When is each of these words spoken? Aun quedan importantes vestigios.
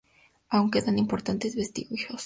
Aun 0.53 0.71
quedan 0.73 0.97
importantes 1.03 1.55
vestigios. 1.59 2.19